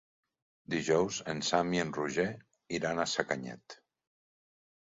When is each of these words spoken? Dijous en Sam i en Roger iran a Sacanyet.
Dijous 0.73 1.19
en 1.33 1.43
Sam 1.49 1.75
i 1.77 1.83
en 1.83 1.91
Roger 1.99 2.25
iran 2.79 3.03
a 3.05 3.09
Sacanyet. 3.15 3.81